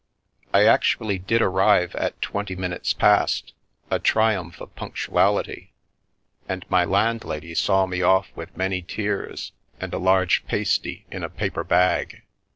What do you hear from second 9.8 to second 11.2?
a large pasty